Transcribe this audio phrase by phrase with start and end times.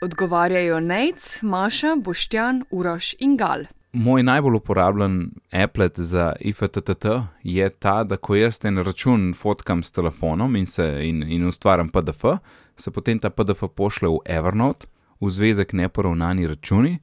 [0.00, 3.64] Odgovarjajo Nec, Maša, Boštjan, Uroš in Gal.
[3.92, 7.06] Moj najbolj uporabljen applet za IFTTT
[7.42, 11.88] je ta, da ko jaz en račun fotkam s telefonom in, se, in, in ustvarjam
[11.88, 12.24] PDF,
[12.76, 14.86] se potem ta PDF pošle v Evernote,
[15.20, 16.98] v zvezek neporavnani računi,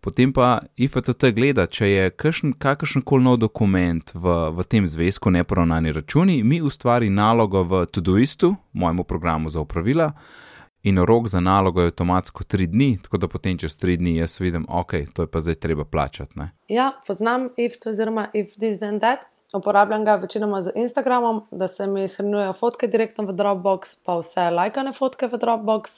[0.00, 2.10] potem pa IFTT gleda, če je
[2.58, 8.56] kakršen koli nov dokument v, v tem zvezku neporavnani računi, mi ustvari nalogo v Todoistu,
[8.72, 10.12] mojemu programu za upravila
[10.84, 14.40] in rok za nalogo je avtomatsko tri dni, tako da potem čez tri dni jaz
[14.40, 16.38] vidim, ok, to je pa zdaj treba plačati.
[16.38, 16.50] Ne?
[16.68, 19.24] Ja, poznam if, oziroma if this then that.
[19.54, 24.50] Uporabljam ga večinoma z Instagramom, da se mi shranjujejo fotke direktno v Dropbox, pa vse
[24.50, 25.90] lajkane fotke v Dropbox,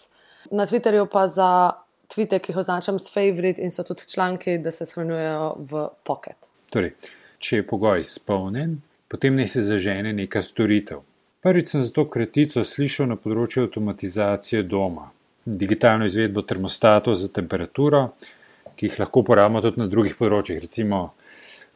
[0.51, 1.73] na Twitterju pa za
[2.15, 6.37] tvite, ki jih označam s favorite in so tudi članki, da se shranjujejo v Pocket.
[6.73, 6.93] Torej,
[7.39, 11.03] če je pogoj izpolnjen, potem ne se zažene neka storitev.
[11.47, 15.05] Prvič sem za to kratico slišal na področju avtomatizacije doma,
[15.47, 18.01] digitalno izvedbo termostatov za temperaturo,
[18.75, 20.59] ki jih lahko uporabljamo tudi na drugih področjih.
[20.65, 21.13] Recimo,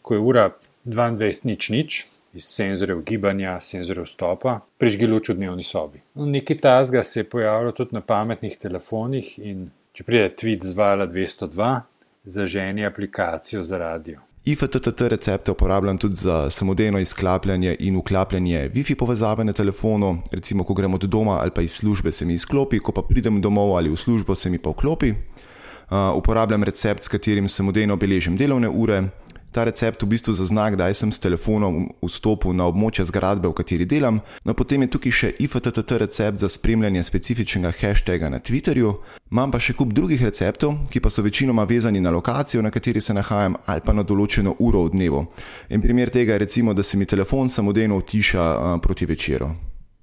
[0.03, 0.49] ko je ura
[0.83, 1.99] 22 nič nič,
[2.35, 6.03] iz senzorjev gibanja, senzorjev stopa, prižgi luč v dnevni sobi.
[6.19, 10.75] No, nekaj tasga se je pojavilo tudi na pametnih telefonih in če pride tweet z
[10.83, 11.71] vala 202,
[12.27, 14.19] zaženi aplikacijo za radio.
[14.51, 20.75] IFTTT recepte uporabljam tudi za samodejno izklapljanje in vklapljanje WiFi povezave na telefonu, recimo, ko
[20.75, 23.91] gremo od doma ali pa iz službe, se mi izklopi, ko pa pridem domov ali
[23.91, 25.11] v službo, se mi pa vklopi.
[25.11, 29.03] Uh, uporabljam recept, s katerim samodejno beležim delovne ure,
[29.53, 33.57] ta recept v bistvu za znak, da sem s telefonom vstopil na območje zgradbe, v
[33.59, 34.21] kateri delam.
[34.45, 38.95] No, potem je tukaj še IFTTT recept za spremljanje specifičnega hashtaga na Twitterju.
[39.31, 43.01] Imam pa še kup drugih receptov, ki pa so večinoma vezani na lokacijo, na kateri
[43.01, 45.25] se nahajam, ali pa na določeno uro v dnevu.
[45.71, 49.51] En primer tega je recimo, da se mi telefon samodejno utiša proti večeru.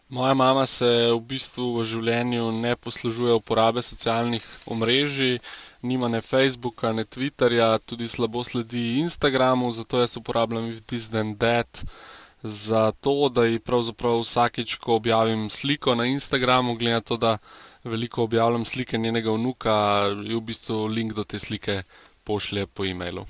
[0.09, 5.41] Moja mama se v bistvu v življenju ne poslužuje uporabe socialnih omrežij
[5.81, 11.83] nima ne Facebooka, ne Twitterja, tudi slabo sledi Instagramu, zato jaz uporabljam This Then That
[12.43, 17.37] za to, da ji pravzaprav vsakič, ko objavim sliko na Instagramu, glede na to, da
[17.83, 19.73] veliko objavljam slike njenega vnuka,
[20.23, 21.83] je v bistvu link do te slike
[22.23, 23.25] pošlje po e-mailu.